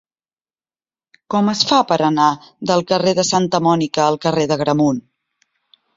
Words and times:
Com 1.33 1.51
es 1.53 1.61
fa 1.73 1.81
per 1.91 1.99
anar 2.07 2.29
del 2.71 2.83
carrer 2.93 3.15
de 3.21 3.29
Santa 3.33 3.63
Mònica 3.67 4.07
al 4.09 4.19
carrer 4.25 4.51
d'Agramunt? 4.53 5.03